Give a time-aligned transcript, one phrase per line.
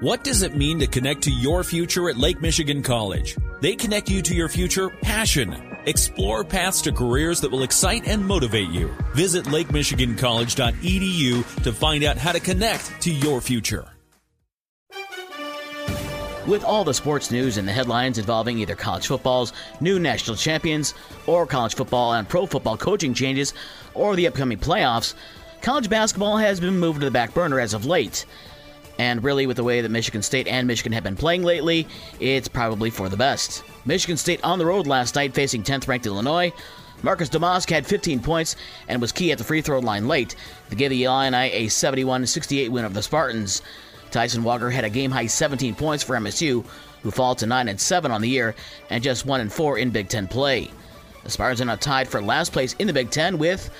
[0.00, 3.34] What does it mean to connect to your future at Lake Michigan College?
[3.62, 5.56] They connect you to your future passion.
[5.86, 8.94] Explore paths to careers that will excite and motivate you.
[9.14, 13.86] Visit lakemichigancollege.edu to find out how to connect to your future.
[16.46, 20.92] With all the sports news and the headlines involving either college football's new national champions,
[21.26, 23.54] or college football and pro football coaching changes,
[23.94, 25.14] or the upcoming playoffs,
[25.62, 28.26] college basketball has been moved to the back burner as of late.
[28.98, 31.86] And really, with the way that Michigan State and Michigan have been playing lately,
[32.18, 33.62] it's probably for the best.
[33.84, 36.52] Michigan State on the road last night facing 10th ranked Illinois.
[37.02, 38.56] Marcus Domask had 15 points
[38.88, 40.34] and was key at the free throw line late
[40.70, 43.62] to give the Illini a 71 68 win over the Spartans.
[44.10, 46.64] Tyson Walker had a game high 17 points for MSU,
[47.02, 48.54] who fall to 9 and 7 on the year
[48.88, 50.70] and just 1 and 4 in Big Ten play.
[51.22, 53.70] The Spartans are now tied for last place in the Big Ten with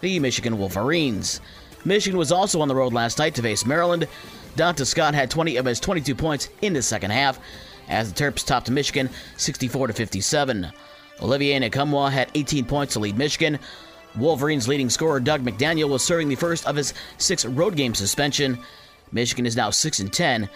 [0.00, 1.40] the Michigan Wolverines.
[1.84, 4.08] Michigan was also on the road last night to face Maryland.
[4.56, 7.38] Donta Scott had 20 uh, of his 22 points in the second half,
[7.88, 10.72] as the Terps topped Michigan 64 to 57.
[11.20, 13.58] Olivier Nkamhoua had 18 points to lead Michigan.
[14.16, 18.58] Wolverines' leading scorer Dug McDaniel was serving the first of his six road game suspension.
[19.12, 20.48] Michigan is now 6 and 10.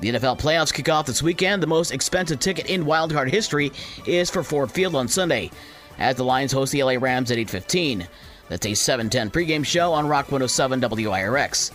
[0.00, 1.62] The NFL playoffs kick off this weekend.
[1.62, 3.72] The most expensive ticket in wildcard history
[4.06, 5.50] is for Ford Field on Sunday,
[5.98, 8.06] as the Lions host the LA Rams at 8:15.
[8.50, 11.70] That's a 7:10 pregame show on Rock 107 WIRX.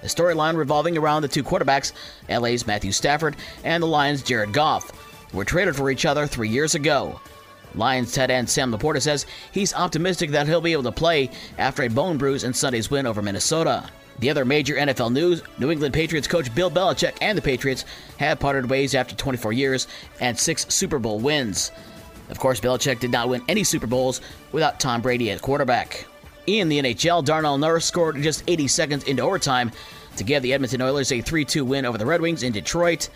[0.00, 1.92] The storyline revolving around the two quarterbacks,
[2.28, 4.92] LA's Matthew Stafford and the Lions' Jared Goff,
[5.34, 7.20] were traded for each other three years ago.
[7.74, 11.82] Lions tight end Sam LaPorta says he's optimistic that he'll be able to play after
[11.82, 13.90] a bone bruise in Sunday's win over Minnesota.
[14.20, 17.84] The other major NFL news New England Patriots coach Bill Belichick and the Patriots
[18.18, 19.88] have parted ways after 24 years
[20.20, 21.72] and six Super Bowl wins.
[22.28, 24.20] Of course, Belichick did not win any Super Bowls
[24.52, 26.06] without Tom Brady at quarterback.
[26.46, 29.72] In the NHL, Darnell Nurse scored just 80 seconds into overtime
[30.16, 33.08] to give the Edmonton Oilers a 3 2 win over the Red Wings in Detroit.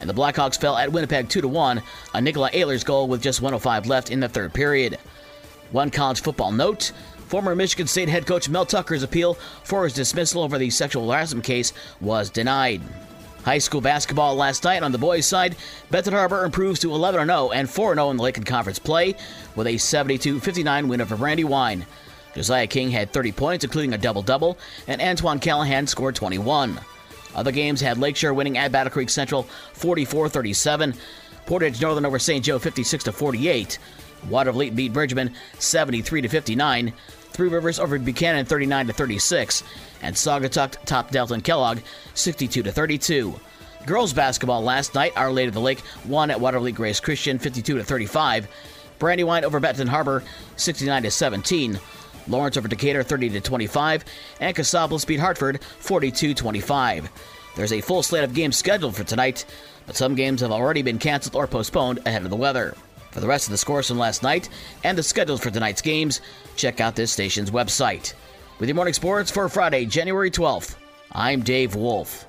[0.00, 1.82] And the Blackhawks fell at Winnipeg 2 1,
[2.14, 4.98] a Nikolai Ehlers goal with just 105 left in the third period.
[5.72, 6.92] One college football note
[7.30, 11.44] Former Michigan State head coach Mel Tucker's appeal for his dismissal over the sexual harassment
[11.44, 12.80] case was denied.
[13.44, 15.54] High school basketball last night on the boys' side,
[15.92, 19.14] Benton Harbor improves to 11 0 and 4 0 in the Lakeland Conference play
[19.54, 21.86] with a 72 59 win over Brandywine.
[22.34, 26.78] Josiah King had 30 points, including a double double, and Antoine Callahan scored 21.
[27.34, 30.94] Other games had Lakeshore winning at Battle Creek Central 44 37,
[31.46, 32.44] Portage Northern over St.
[32.44, 33.78] Joe 56 48,
[34.28, 36.92] Watervliet beat Bridgman 73 59,
[37.32, 39.64] Three Rivers over Buchanan 39 36,
[40.02, 41.78] and Saugatuck topped Delton Kellogg
[42.14, 43.38] 62 32.
[43.86, 47.82] Girls basketball last night, Our Lady of the Lake won at Watervliet Grace Christian 52
[47.82, 48.48] 35,
[48.98, 50.22] Brandywine over Benton Harbor
[50.56, 51.80] 69 to 17.
[52.30, 54.04] Lawrence over Decatur 30 to 25,
[54.40, 57.10] and Casablanca beat Hartford 42 25.
[57.56, 59.44] There's a full slate of games scheduled for tonight,
[59.86, 62.74] but some games have already been canceled or postponed ahead of the weather.
[63.10, 64.48] For the rest of the scores from last night
[64.84, 66.20] and the schedules for tonight's games,
[66.56, 68.14] check out this station's website.
[68.60, 70.76] With your morning sports for Friday, January 12th,
[71.12, 72.26] I'm Dave Wolf.